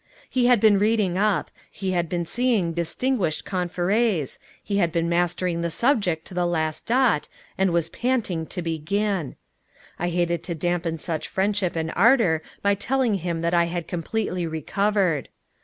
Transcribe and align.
He 0.27 0.47
had 0.47 0.59
been 0.59 0.79
reading 0.79 1.15
up; 1.15 1.51
he 1.69 1.91
had 1.91 2.09
been 2.09 2.25
seeing 2.25 2.73
distinguished 2.73 3.45
confrères; 3.45 4.39
he 4.63 4.77
had 4.77 4.91
been 4.91 5.07
mastering 5.07 5.61
the 5.61 5.69
subject 5.69 6.25
to 6.25 6.33
the 6.33 6.47
last 6.47 6.87
dot, 6.87 7.29
and 7.55 7.69
was 7.69 7.89
panting 7.89 8.47
to 8.47 8.63
begin. 8.63 9.35
I 9.99 10.09
hated 10.09 10.41
to 10.45 10.55
dampen 10.55 10.97
such 10.97 11.27
friendship 11.27 11.75
and 11.75 11.91
ardor 11.95 12.41
by 12.63 12.73
telling 12.73 13.13
him 13.21 13.41
that 13.41 13.53
I 13.53 13.65
had 13.65 13.87
completely 13.87 14.47
recovered. 14.47 15.29